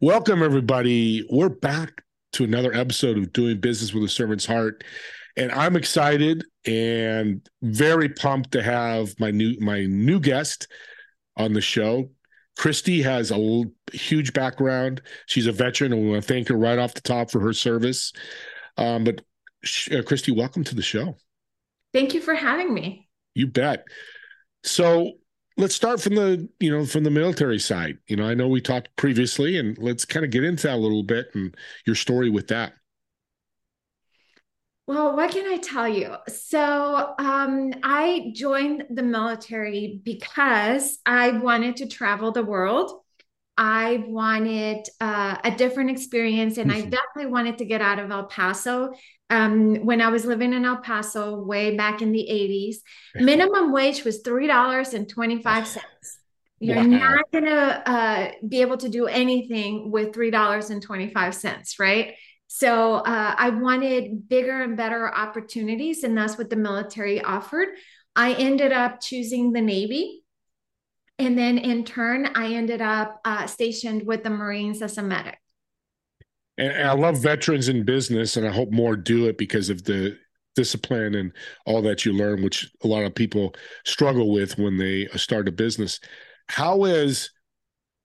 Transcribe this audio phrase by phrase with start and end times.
[0.00, 1.26] Welcome, everybody.
[1.30, 4.84] We're back to another episode of Doing Business with a Servant's Heart.
[5.36, 10.68] And I'm excited and very pumped to have my new my new guest
[11.36, 12.10] on the show.
[12.58, 15.02] Cristie has a huge background.
[15.26, 17.52] She's a veteran, and we want to thank her right off the top for her
[17.52, 18.12] service.
[18.76, 21.16] Um, but uh, Cristie, welcome to the show.
[21.92, 23.08] Thank you for having me.
[23.34, 23.84] You bet.
[24.64, 25.12] So
[25.56, 27.98] let's start from the you know from the military side.
[28.06, 30.76] You know i know we talked previously and let's kind of get into that a
[30.76, 32.74] little bit and your story with that.
[34.86, 36.16] Well what can i tell you?
[36.28, 43.01] So um, i joined the military because i wanted to travel the world
[43.56, 46.90] I wanted uh, a different experience, and I mm-hmm.
[46.90, 48.92] definitely wanted to get out of El Paso.
[49.28, 52.76] Um, when I was living in El Paso way back in the 80s,
[53.22, 55.78] minimum wage was $3.25.
[56.60, 56.82] You're wow.
[56.82, 62.14] not going to uh, be able to do anything with $3.25, right?
[62.46, 67.68] So uh, I wanted bigger and better opportunities, and that's what the military offered.
[68.14, 70.21] I ended up choosing the Navy
[71.18, 75.38] and then in turn, I ended up uh, stationed with the Marines as a medic.
[76.58, 80.18] And I love veterans in business, and I hope more do it because of the
[80.54, 81.32] discipline and
[81.64, 85.52] all that you learn, which a lot of people struggle with when they start a
[85.52, 85.98] business.
[86.48, 87.30] How has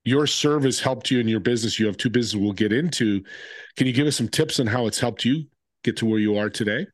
[0.06, 1.78] your service helped you in your business?
[1.78, 3.24] You have two businesses we'll get into.
[3.76, 5.44] Can you give us some tips on how it's helped you
[5.84, 6.88] get to where you are today?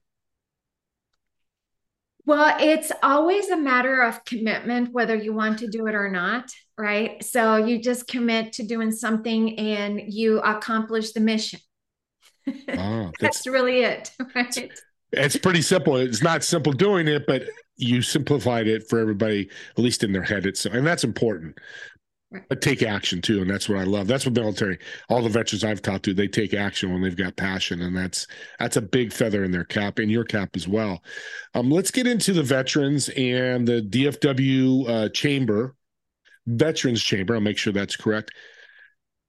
[2.25, 6.49] Well, it's always a matter of commitment, whether you want to do it or not,
[6.77, 7.21] right?
[7.23, 11.59] So you just commit to doing something and you accomplish the mission.
[12.47, 12.53] Oh,
[13.19, 14.71] that's, that's, really it, right?
[15.11, 15.97] It's pretty simple.
[15.97, 17.43] It's not simple doing it, but
[17.75, 20.45] you simplified it for everybody, at least in their head.
[20.45, 21.57] It's and that's important
[22.49, 24.07] but take action too and that's what i love.
[24.07, 27.35] That's what military all the veterans i've talked to they take action when they've got
[27.35, 28.27] passion and that's
[28.59, 31.03] that's a big feather in their cap in your cap as well.
[31.53, 35.75] Um, let's get into the veterans and the dfw uh, chamber
[36.47, 38.31] veterans chamber i'll make sure that's correct.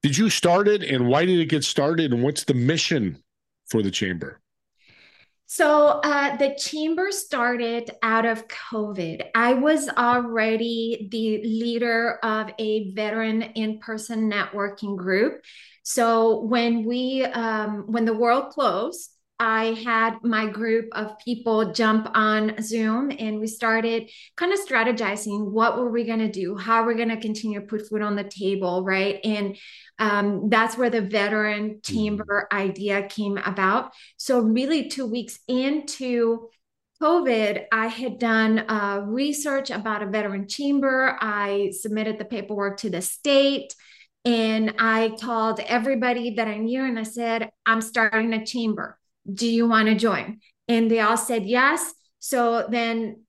[0.02, 3.22] Did you start it and why did it get started and what's the mission
[3.66, 4.40] for the chamber
[5.54, 9.24] so uh, the chamber started out of COVID.
[9.36, 15.44] I was already the leader of a veteran in-person networking group.
[15.84, 22.08] So when we um, when the world closed, I had my group of people jump
[22.14, 26.56] on Zoom and we started kind of strategizing what were we going to do?
[26.56, 28.84] How we're we going to continue to put food on the table?
[28.84, 29.18] Right.
[29.24, 29.56] And
[29.98, 32.58] um, that's where the veteran chamber mm-hmm.
[32.68, 33.92] idea came about.
[34.16, 36.48] So, really, two weeks into
[37.02, 41.18] COVID, I had done uh, research about a veteran chamber.
[41.20, 43.74] I submitted the paperwork to the state.
[44.24, 48.96] And I called everybody that I knew and I said, I'm starting a chamber
[49.32, 50.40] do you want to join?
[50.68, 51.94] And they all said yes.
[52.18, 53.24] So then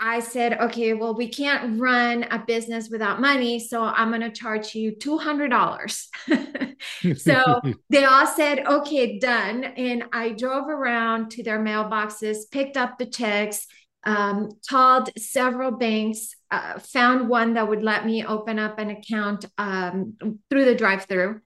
[0.00, 3.58] I said, okay, well, we can't run a business without money.
[3.58, 7.16] So I'm going to charge you $200.
[7.18, 7.60] so
[7.90, 9.64] they all said, okay, done.
[9.64, 13.66] And I drove around to their mailboxes, picked up the checks,
[14.04, 19.46] um, called several banks, uh, found one that would let me open up an account
[19.58, 20.16] um,
[20.48, 21.40] through the drive through,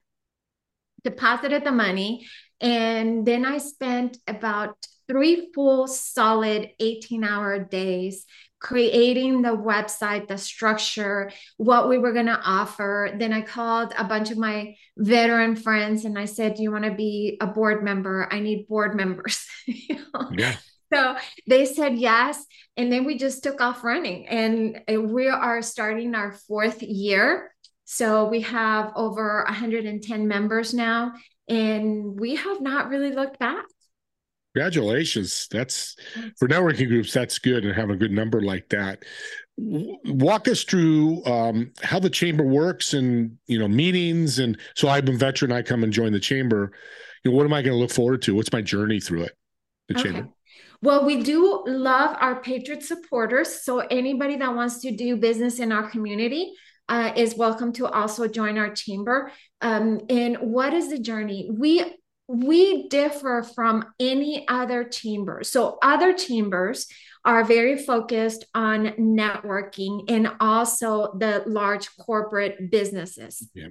[1.03, 2.27] deposited the money,
[2.63, 8.25] and then I spent about three full solid 18 hour days
[8.61, 13.13] creating the website, the structure, what we were going to offer.
[13.19, 16.85] Then I called a bunch of my veteran friends and I said, Do you want
[16.85, 18.27] to be a board member?
[18.31, 19.45] I need board members.
[19.67, 20.55] Yeah.
[20.93, 21.15] So
[21.47, 22.45] they said yes.
[22.77, 24.27] And then we just took off running.
[24.27, 24.79] And
[25.11, 27.53] we are starting our fourth year.
[27.85, 31.13] So we have over 110 members now
[31.47, 33.65] and we have not really looked back.
[34.55, 35.47] Congratulations.
[35.49, 35.95] That's
[36.37, 39.03] for networking groups, that's good and have a good number like that.
[39.57, 45.05] Walk us through um, how the chamber works and you know meetings and so I've
[45.05, 46.71] been veteran, I come and join the chamber.
[47.23, 48.35] You know, what am I going to look forward to?
[48.35, 49.33] What's my journey through it?
[49.89, 50.03] The okay.
[50.03, 50.29] chamber.
[50.83, 53.63] Well, we do love our Patriot supporters.
[53.63, 56.53] So anybody that wants to do business in our community,
[56.89, 59.31] uh, is welcome to also join our chamber.
[59.61, 61.49] Um, and what is the journey?
[61.51, 61.97] We
[62.27, 65.43] we differ from any other chamber.
[65.43, 66.87] So other chambers
[67.25, 73.49] are very focused on networking and also the large corporate businesses.
[73.53, 73.67] Yeah.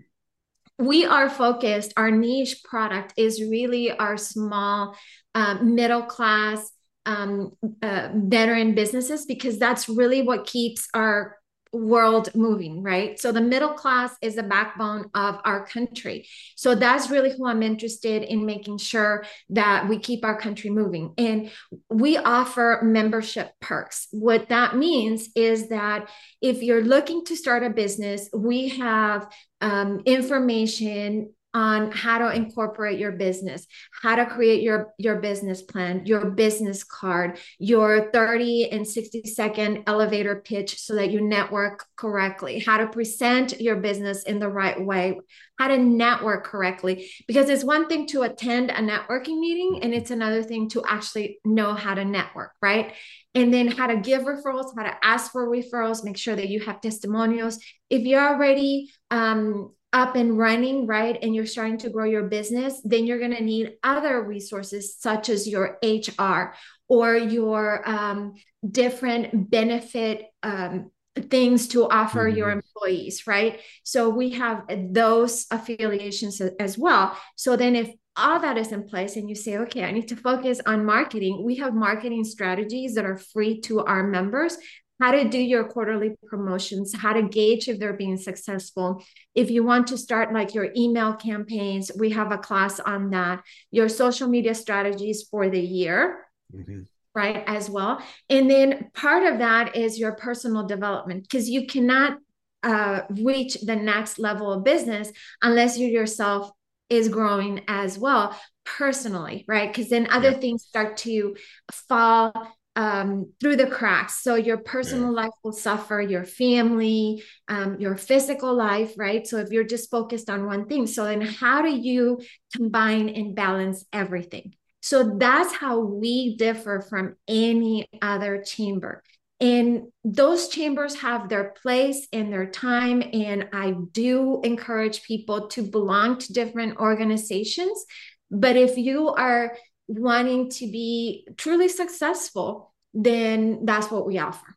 [0.79, 4.97] We are focused, our niche product is really our small,
[5.35, 6.71] uh, middle class,
[7.05, 11.37] um, uh, veteran businesses because that's really what keeps our
[11.73, 13.19] world moving, right?
[13.19, 16.27] So the middle class is the backbone of our country.
[16.55, 21.15] So that's really who I'm interested in making sure that we keep our country moving.
[21.17, 21.51] And
[21.89, 24.09] we offer membership perks.
[24.11, 26.11] What that means is that
[26.43, 29.29] if you're looking to start a business, we have
[29.61, 33.67] um, information on how to incorporate your business,
[34.03, 39.85] how to create your your business plan, your business card, your 30 and 60 second
[39.87, 44.81] elevator pitch so that you network correctly, how to present your business in the right
[44.81, 45.19] way,
[45.59, 50.11] how to network correctly because it's one thing to attend a networking meeting and it's
[50.11, 52.95] another thing to actually know how to network, right?
[53.35, 56.61] And then how to give referrals, how to ask for referrals, make sure that you
[56.61, 57.59] have testimonials.
[57.89, 62.81] If you're already um, up and running, right, and you're starting to grow your business,
[62.85, 66.55] then you're going to need other resources such as your HR
[66.89, 68.35] or your um,
[68.69, 70.91] different benefit um,
[71.31, 72.39] things to offer mm-hmm.
[72.39, 73.61] your employees, right?
[73.83, 77.17] So we have those affiliations as well.
[77.37, 80.17] So then if all that is in place and you say okay i need to
[80.17, 84.59] focus on marketing we have marketing strategies that are free to our members
[85.03, 89.03] how to do your quarterly promotions, how to gauge if they're being successful.
[89.35, 93.43] If you want to start like your email campaigns, we have a class on that,
[93.73, 96.25] your social media strategies for the year.
[96.55, 96.83] Mm-hmm.
[97.17, 98.01] Right, as well.
[98.31, 102.19] And then part of that is your personal development because you cannot
[102.63, 105.11] uh, reach the next level of business
[105.43, 106.51] unless you yourself
[106.89, 109.69] is growing as well personally, right?
[109.69, 110.39] Because then other yeah.
[110.39, 111.37] things start to
[111.73, 112.33] fall
[112.77, 114.23] um, through the cracks.
[114.23, 115.23] So your personal yeah.
[115.23, 119.27] life will suffer, your family, um, your physical life, right?
[119.27, 122.21] So if you're just focused on one thing, so then how do you
[122.55, 124.55] combine and balance everything?
[124.81, 129.03] So that's how we differ from any other chamber.
[129.41, 133.03] And those chambers have their place and their time.
[133.13, 137.85] And I do encourage people to belong to different organizations.
[138.31, 139.57] But if you are
[139.89, 144.57] wanting to be truly successful, then that's what we offer.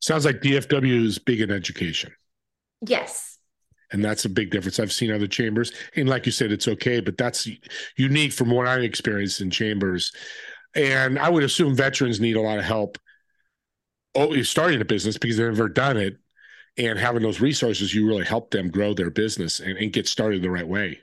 [0.00, 2.12] Sounds like DFW is big in education.
[2.86, 3.38] Yes.
[3.92, 4.80] And that's a big difference.
[4.80, 7.48] I've seen other chambers, and like you said, it's okay, but that's
[7.96, 10.12] unique from what I've experienced in chambers.
[10.74, 12.98] And I would assume veterans need a lot of help.
[14.14, 16.16] Oh, starting a business because they've never done it,
[16.76, 20.42] and having those resources, you really help them grow their business and, and get started
[20.42, 21.00] the right way.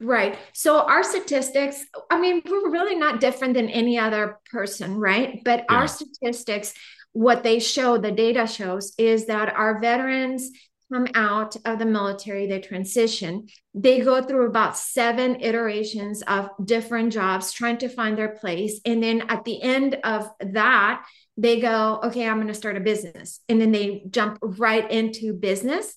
[0.00, 0.38] Right.
[0.52, 5.40] So our statistics, I mean, we're really not different than any other person, right?
[5.44, 5.76] But yeah.
[5.76, 6.74] our statistics,
[7.12, 10.50] what they show, the data shows, is that our veterans
[10.92, 17.12] come out of the military, they transition, they go through about seven iterations of different
[17.12, 18.80] jobs trying to find their place.
[18.84, 21.04] And then at the end of that,
[21.36, 23.40] they go, okay, I'm going to start a business.
[23.48, 25.94] And then they jump right into business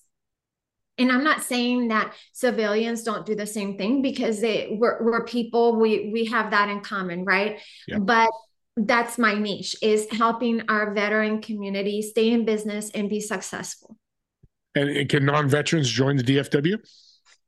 [0.97, 5.25] and i'm not saying that civilians don't do the same thing because they we're, we're
[5.25, 7.97] people we we have that in common right yeah.
[7.99, 8.29] but
[8.75, 13.97] that's my niche is helping our veteran community stay in business and be successful
[14.75, 16.79] and can non-veterans join the dfw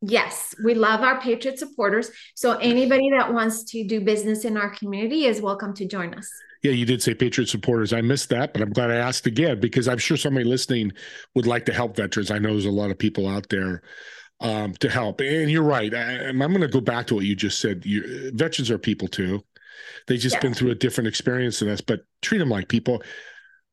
[0.08, 2.12] Yes, we love our Patriot supporters.
[2.36, 6.30] So anybody that wants to do business in our community is welcome to join us.
[6.66, 7.94] Yeah, you did say Patriot supporters.
[7.94, 10.94] I missed that, but I'm glad I asked again because I'm sure somebody listening
[11.36, 12.32] would like to help veterans.
[12.32, 13.84] I know there's a lot of people out there
[14.40, 15.22] um, to help.
[15.22, 15.94] And you're right.
[15.94, 17.86] I, am going to go back to what you just said.
[17.86, 19.44] You, veterans are people too.
[20.08, 20.42] They've just yeah.
[20.42, 23.04] been through a different experience than us, but treat them like people.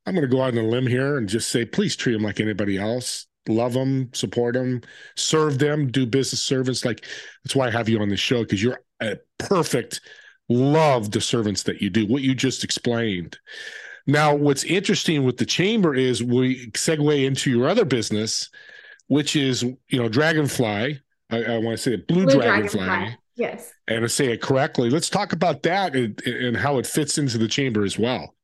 [0.05, 2.23] I'm going to go out on a limb here and just say, please treat them
[2.23, 3.27] like anybody else.
[3.49, 4.83] Love them, support them,
[5.17, 6.85] serve them, do business service.
[6.85, 7.07] Like
[7.43, 10.03] that's why I have you on the show because you're a perfect
[10.49, 13.39] love the servants that you do, what you just explained.
[14.07, 18.51] Now, what's interesting with the chamber is we segue into your other business,
[19.07, 21.01] which is, you know, Dragonfly.
[21.31, 22.85] I, I want to say it, Blue, Blue Dragonfly.
[22.85, 23.19] Dragonfly.
[23.37, 23.73] Yes.
[23.89, 27.39] And to say it correctly, let's talk about that and, and how it fits into
[27.39, 28.35] the chamber as well.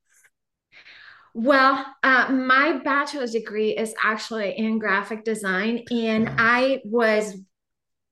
[1.34, 7.36] Well, uh, my bachelor's degree is actually in graphic design, and I was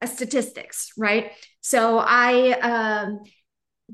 [0.00, 1.32] a statistics, right?
[1.60, 3.20] So I um,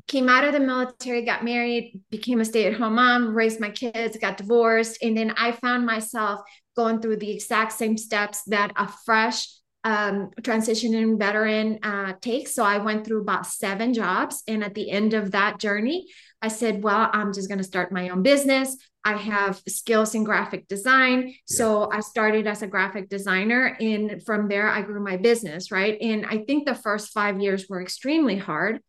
[0.07, 3.71] came out of the military, got married, became a stay at home mom, raised my
[3.71, 4.99] kids, got divorced.
[5.03, 6.41] And then I found myself
[6.77, 9.49] going through the exact same steps that a fresh
[9.85, 12.55] um, transitioning veteran uh, takes.
[12.55, 14.43] So I went through about seven jobs.
[14.47, 16.07] And at the end of that journey,
[16.41, 18.77] I said, well, I'm just going to start my own business.
[19.05, 21.29] I have skills in graphic design.
[21.29, 21.35] Yeah.
[21.47, 23.77] So I started as a graphic designer.
[23.81, 26.01] And from there, I grew my business, right?
[26.01, 28.81] And I think the first five years were extremely hard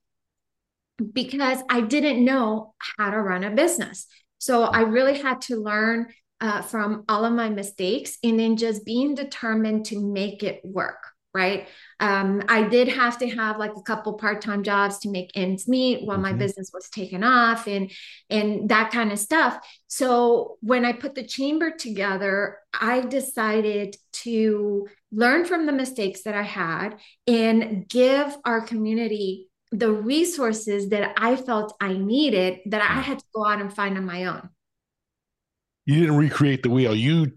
[1.12, 4.08] because I didn't know how to run a business.
[4.38, 6.08] So I really had to learn
[6.42, 10.98] uh, from all of my mistakes and then just being determined to make it work
[11.34, 11.68] right
[12.00, 16.06] um, i did have to have like a couple part-time jobs to make ends meet
[16.06, 16.24] while mm-hmm.
[16.24, 17.92] my business was taken off and
[18.30, 19.58] and that kind of stuff
[19.88, 26.36] so when i put the chamber together i decided to learn from the mistakes that
[26.36, 33.02] i had and give our community the resources that i felt i needed that i
[33.02, 33.04] mm.
[33.04, 34.50] had to go out and find on my own
[35.86, 37.32] you didn't recreate the wheel you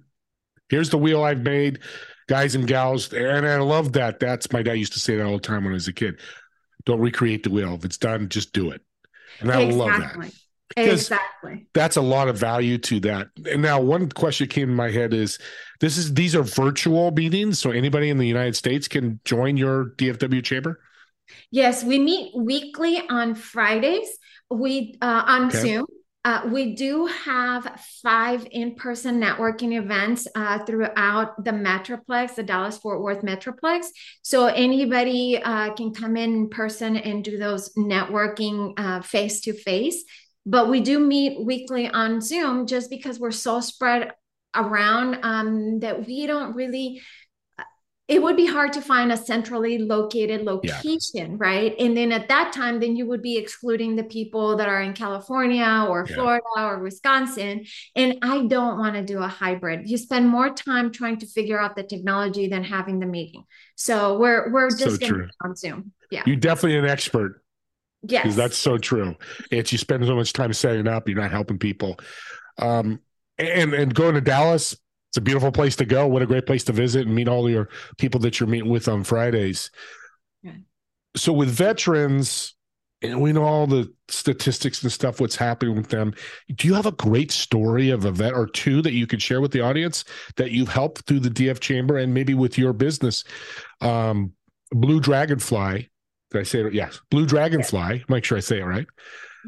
[0.68, 1.80] here's the wheel i've made
[2.26, 3.12] guys and gals.
[3.12, 4.20] And I love that.
[4.20, 6.18] That's my dad used to say that all the time when I was a kid.
[6.84, 7.74] Don't recreate the wheel.
[7.74, 8.80] If it's done, just do it.
[9.40, 9.78] And I exactly.
[9.78, 10.32] love that.
[10.68, 11.66] Because exactly.
[11.74, 13.28] That's a lot of value to that.
[13.50, 15.38] And now one question came in my head is
[15.80, 19.90] this is these are virtual meetings, so anybody in the United States can join your
[19.96, 20.80] DFW chamber?
[21.50, 24.08] Yes, we meet weekly on Fridays.
[24.50, 25.58] We uh, on okay.
[25.58, 25.86] Zoom.
[26.24, 33.22] Uh, we do have five in-person networking events uh, throughout the Metroplex, the Dallas-Fort Worth
[33.22, 33.86] Metroplex.
[34.22, 40.02] So anybody uh, can come in in person and do those networking uh, face-to-face.
[40.44, 44.10] But we do meet weekly on Zoom just because we're so spread
[44.52, 47.02] around um, that we don't really
[48.08, 51.36] it would be hard to find a centrally located location, yeah.
[51.38, 51.74] right?
[51.80, 54.92] And then at that time, then you would be excluding the people that are in
[54.92, 56.68] California or Florida yeah.
[56.68, 57.64] or Wisconsin.
[57.96, 59.90] And I don't want to do a hybrid.
[59.90, 63.42] You spend more time trying to figure out the technology than having the meeting.
[63.74, 65.92] So we're we're just so on Zoom.
[66.08, 66.22] Yeah.
[66.26, 67.42] You're definitely an expert.
[68.02, 68.22] Yes.
[68.22, 69.16] Because that's so true.
[69.50, 71.98] It's you spend so much time setting up, you're not helping people.
[72.58, 73.00] Um
[73.36, 74.76] and and going to Dallas,
[75.16, 76.06] it's a beautiful place to go.
[76.06, 78.86] What a great place to visit and meet all your people that you're meeting with
[78.86, 79.70] on Fridays.
[80.42, 80.56] Yeah.
[81.16, 82.54] So with veterans,
[83.00, 86.12] and we know all the statistics and stuff, what's happening with them.
[86.54, 89.40] Do you have a great story of a vet or two that you could share
[89.40, 90.04] with the audience
[90.36, 93.24] that you've helped through the DF chamber and maybe with your business?
[93.80, 94.32] Um,
[94.70, 95.90] Blue Dragonfly.
[96.30, 96.74] Did I say it?
[96.74, 97.00] Yes.
[97.10, 97.96] Blue Dragonfly.
[97.96, 98.08] Yes.
[98.10, 98.86] Make sure I say it right.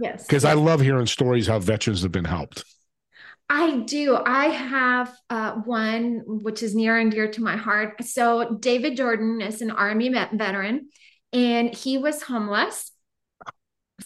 [0.01, 0.27] Yes.
[0.27, 0.51] Because yes.
[0.51, 2.65] I love hearing stories how veterans have been helped.
[3.51, 4.15] I do.
[4.15, 8.05] I have uh, one which is near and dear to my heart.
[8.05, 10.91] So, David Jordan is an Army veteran,
[11.33, 12.93] and he was homeless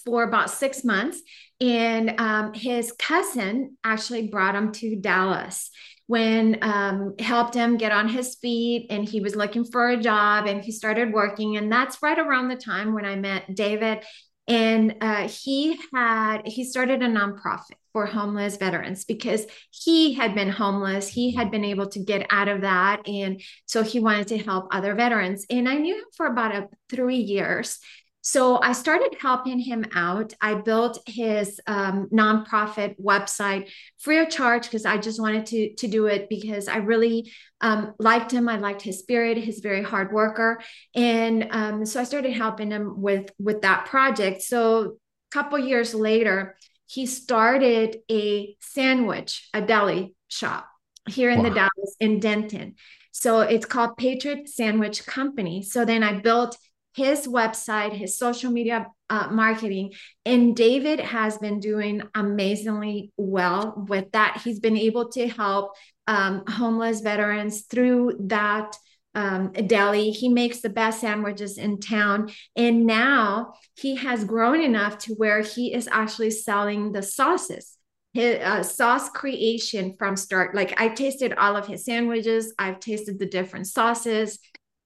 [0.04, 1.20] for about six months.
[1.61, 5.70] And um, his cousin actually brought him to Dallas
[6.06, 10.46] when um, helped him get on his feet and he was looking for a job
[10.46, 14.04] and he started working and that's right around the time when i met david
[14.49, 20.49] and uh, he had he started a nonprofit for homeless veterans because he had been
[20.49, 24.38] homeless he had been able to get out of that and so he wanted to
[24.38, 27.78] help other veterans and i knew him for about a, three years
[28.22, 30.32] so I started helping him out.
[30.40, 33.68] I built his um, nonprofit website
[33.99, 37.94] free of charge because I just wanted to, to do it because I really um,
[37.99, 38.49] liked him.
[38.49, 39.38] I liked his spirit.
[39.38, 40.62] He's very hard worker.
[40.94, 44.42] And um, so I started helping him with, with that project.
[44.42, 44.90] So a
[45.32, 46.56] couple years later,
[46.92, 50.68] he started a sandwich, a deli shop
[51.08, 51.49] here in wow.
[51.49, 52.75] the Dallas in Denton.
[53.12, 55.62] So it's called Patriot Sandwich Company.
[55.62, 56.54] So then I built
[56.94, 59.92] his website, his social media uh, marketing.
[60.26, 64.42] And David has been doing amazingly well with that.
[64.44, 65.72] He's been able to help
[66.06, 68.76] um, homeless veterans through that
[69.14, 70.11] um, deli.
[70.11, 72.31] He makes the best sandwiches in town.
[72.57, 77.76] And now he has grown enough to where he is actually selling the sauces.
[78.14, 80.54] His uh, sauce creation from start.
[80.54, 84.38] Like I tasted all of his sandwiches, I've tasted the different sauces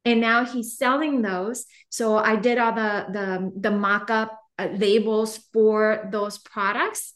[0.07, 5.39] and now he's selling those so i did all the the the mock-up uh, labels
[5.53, 7.13] for those products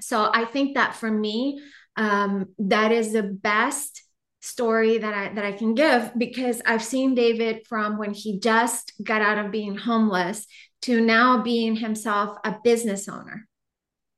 [0.00, 1.60] so i think that for me
[1.96, 4.04] um, that is the best
[4.40, 8.92] story that I that I can give because I've seen David from when he just
[9.02, 10.46] got out of being homeless
[10.82, 13.48] to now being himself a business owner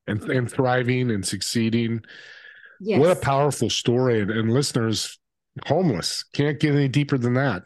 [0.06, 2.02] and, and thriving and succeeding.
[2.80, 3.00] Yes.
[3.00, 5.18] What a powerful story and, and listeners
[5.66, 7.62] homeless can't get any deeper than that.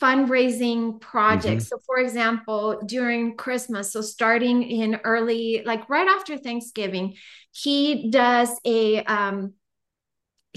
[0.00, 1.64] fundraising projects.
[1.64, 1.76] Mm-hmm.
[1.76, 7.14] So, for example, during Christmas, so starting in early, like right after Thanksgiving,
[7.52, 9.54] he does a um,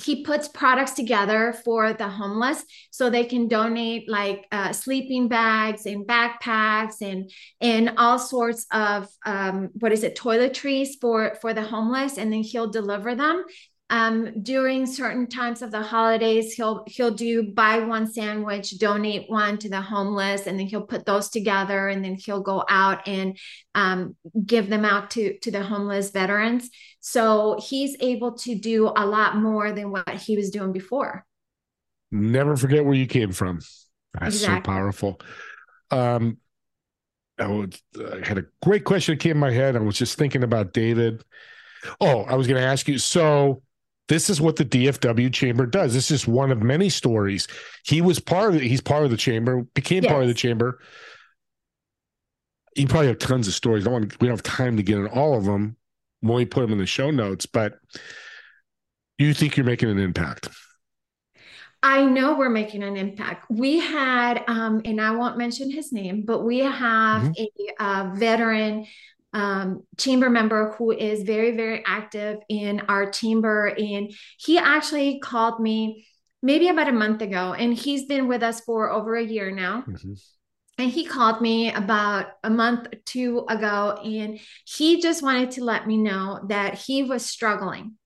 [0.05, 5.86] he puts products together for the homeless so they can donate like uh, sleeping bags
[5.86, 7.29] and backpacks and
[7.60, 12.43] and all sorts of um, what is it toiletries for for the homeless and then
[12.43, 13.43] he'll deliver them
[13.91, 19.58] um, during certain times of the holidays he'll he'll do buy one sandwich donate one
[19.58, 23.38] to the homeless and then he'll put those together and then he'll go out and
[23.74, 24.15] um,
[24.46, 26.69] give them out to to the homeless veterans.
[27.00, 31.25] So he's able to do a lot more than what he was doing before.
[32.12, 33.60] Never forget where you came from.
[34.13, 34.72] That's exactly.
[34.72, 35.22] so powerful.
[35.89, 36.38] Um
[37.39, 39.77] I, would, I had a great question that came in my head.
[39.77, 41.24] I was just thinking about david.
[42.01, 43.63] Oh i was going to ask you so
[44.10, 45.94] this is what the DFW chamber does.
[45.94, 47.48] This is one of many stories.
[47.86, 48.68] He was part of it.
[48.68, 50.12] He's part of the chamber, became yes.
[50.12, 50.80] part of the chamber.
[52.75, 53.88] You probably have tons of stories.
[53.88, 55.78] I want we don't have time to get in all of them
[56.22, 57.80] when we put them in the show notes, but
[59.18, 60.50] you think you're making an impact.
[61.82, 63.46] I know we're making an impact.
[63.50, 67.84] We had, um, and I won't mention his name, but we have mm-hmm.
[67.84, 68.86] a, a veteran
[69.34, 73.68] um, chamber member who is very, very active in our chamber.
[73.68, 76.06] And he actually called me
[76.42, 79.84] maybe about a month ago, and he's been with us for over a year now.
[79.88, 80.14] Mm-hmm.
[80.78, 85.64] And he called me about a month or two ago, and he just wanted to
[85.66, 87.99] let me know that he was struggling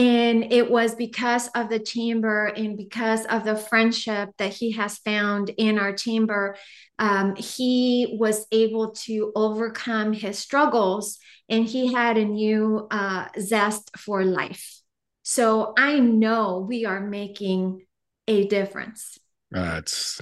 [0.00, 4.96] and it was because of the chamber and because of the friendship that he has
[4.96, 6.56] found in our chamber,
[6.98, 11.18] um, he was able to overcome his struggles
[11.50, 14.80] and he had a new uh, zest for life.
[15.22, 17.84] So I know we are making
[18.26, 19.18] a difference.
[19.50, 20.18] That's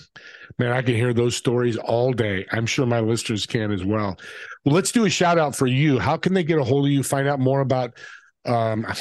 [0.59, 2.47] man, I can hear those stories all day.
[2.51, 4.19] I'm sure my listeners can as well.
[4.65, 6.01] Well, let's do a shout out for you.
[6.01, 7.05] How can they get a hold of you?
[7.05, 7.97] Find out more about
[8.45, 8.85] um,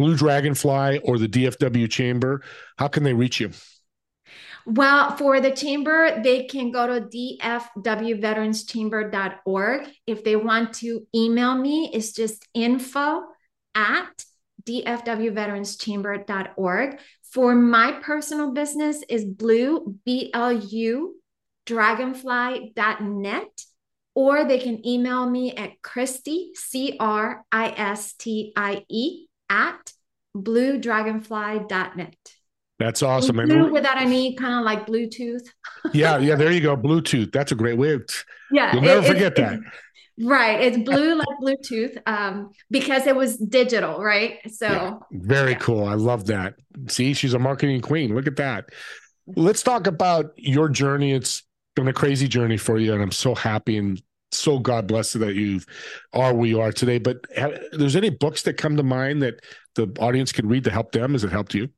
[0.00, 2.42] Blue Dragonfly or the DFW Chamber,
[2.78, 3.50] how can they reach you?
[4.64, 9.88] Well, for the chamber, they can go to dfwveteranschamber.org.
[10.06, 13.24] If they want to email me, it's just info
[13.74, 14.24] at
[14.64, 16.98] dfwveteranschamber.org.
[17.30, 21.16] For my personal business is blue, B-L-U,
[21.66, 23.64] dragonfly.net
[24.14, 29.92] or they can email me at Cristie, C R I S T I E, at
[30.36, 32.16] bluedragonfly.net.
[32.78, 33.36] That's awesome.
[33.36, 35.46] Blue and without any kind of like Bluetooth.
[35.92, 36.76] yeah, yeah, there you go.
[36.76, 37.30] Bluetooth.
[37.30, 37.92] That's a great way.
[37.92, 38.08] Of,
[38.50, 38.72] yeah.
[38.72, 39.60] You'll never it, forget it, that.
[40.22, 40.60] Right.
[40.60, 44.38] It's blue like Bluetooth um, because it was digital, right?
[44.52, 45.58] So yeah, very yeah.
[45.58, 45.86] cool.
[45.86, 46.56] I love that.
[46.88, 48.14] See, she's a marketing queen.
[48.14, 48.68] Look at that.
[49.26, 51.12] Let's talk about your journey.
[51.12, 51.42] It's
[51.74, 55.34] been a crazy journey for you, and I'm so happy and so God bless that
[55.34, 55.60] you
[56.12, 56.98] are where you are today.
[56.98, 59.40] But have, there's any books that come to mind that
[59.74, 61.12] the audience can read to help them?
[61.12, 61.68] Has it helped you?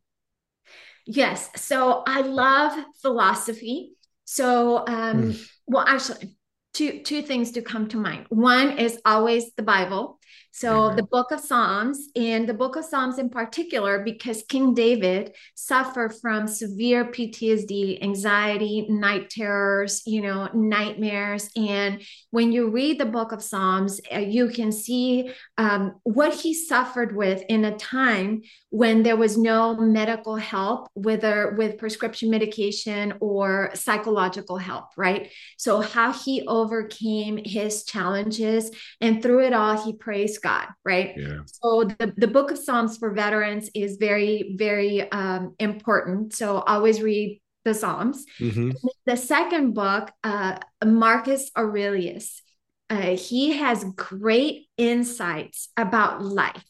[1.07, 1.51] Yes.
[1.57, 3.93] So I love philosophy.
[4.25, 5.49] So, um, mm.
[5.67, 6.37] well, actually,
[6.75, 8.27] two two things to come to mind.
[8.29, 10.19] One is always the Bible.
[10.51, 10.97] So Amen.
[10.97, 16.15] the book of Psalms, and the book of Psalms in particular, because King David suffered
[16.21, 21.51] from severe PTSD, anxiety, night terrors, you know, nightmares.
[21.57, 26.53] And when you read the book of Psalms, uh, you can see um, what he
[26.53, 33.15] suffered with in a time when there was no medical help, whether with prescription medication
[33.21, 35.31] or psychological help, right?
[35.57, 39.93] So how he overcame his challenges, and through it all, he
[40.23, 41.15] praised God, right?
[41.17, 41.41] Yeah.
[41.47, 46.35] So the, the book of Psalms for veterans is very, very um, important.
[46.35, 48.25] So always read the Psalms.
[48.39, 48.71] Mm-hmm.
[49.07, 52.43] The second book, uh, Marcus Aurelius,
[52.91, 56.65] uh, he has great insights about life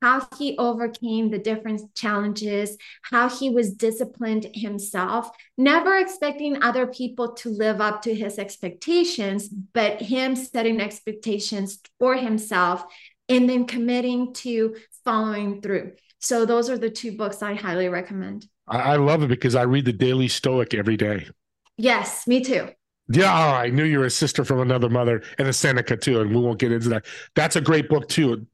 [0.00, 7.32] how he overcame the different challenges, how he was disciplined himself, never expecting other people
[7.34, 12.84] to live up to his expectations, but him setting expectations for himself
[13.28, 15.92] and then committing to following through.
[16.20, 18.48] So, those are the two books I highly recommend.
[18.66, 21.28] I love it because I read the Daily Stoic every day.
[21.76, 22.68] Yes, me too.
[23.10, 26.20] Yeah, oh, I knew you were a sister from another mother and a Seneca too,
[26.20, 27.06] and we won't get into that.
[27.34, 28.46] That's a great book too.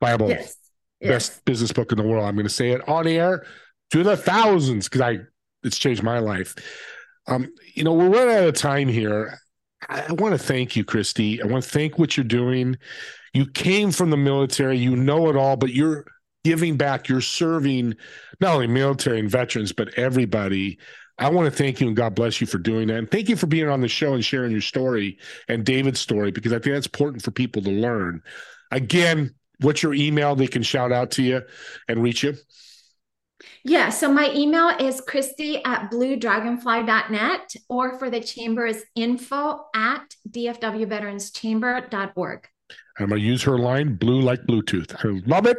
[0.00, 0.28] Bible.
[0.28, 0.56] Yes.
[1.00, 1.10] yes.
[1.10, 2.24] best business book in the world.
[2.24, 3.46] I'm going to say it on air
[3.92, 5.18] to the thousands because I
[5.62, 6.54] it's changed my life.
[7.26, 9.38] Um, you know, we're running out of time here.
[9.88, 11.42] I, I want to thank you, Cristie.
[11.42, 12.76] I want to thank what you're doing.
[13.32, 16.06] You came from the military, you know it all, but you're
[16.44, 17.08] giving back.
[17.08, 17.94] You're serving
[18.40, 20.78] not only military and veterans, but everybody.
[21.18, 22.98] I want to thank you and God bless you for doing that.
[22.98, 25.18] And thank you for being on the show and sharing your story
[25.48, 28.20] and David's story because I think that's important for people to learn.
[28.70, 30.36] Again, what's your email?
[30.36, 31.40] They can shout out to you
[31.88, 32.34] and reach you.
[33.64, 40.14] Yeah, so my email is Cristie at bluedragonfly.net or for the chamber is info at
[40.30, 42.48] dfwveteranschamber.org.
[42.98, 44.94] I'm going to use her line, blue like Bluetooth.
[45.04, 45.58] I love it.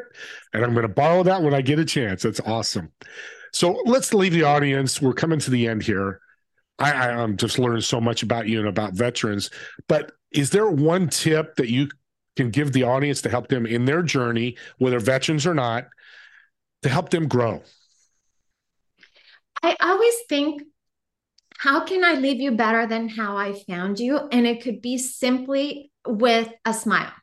[0.54, 2.24] And I'm going to borrow that when I get a chance.
[2.24, 2.92] That's awesome.
[3.52, 5.02] So let's leave the audience.
[5.02, 6.22] We're coming to the end here.
[6.80, 9.50] I, I, I'm just learning so much about you and about veterans.
[9.88, 11.90] But is there one tip that you
[12.36, 15.88] can give the audience to help them in their journey, whether veterans or not,
[16.84, 17.64] to help them grow?
[19.64, 20.62] I always think,
[21.58, 24.18] how can I leave you better than how I found you?
[24.32, 27.14] And it could be simply with a smile.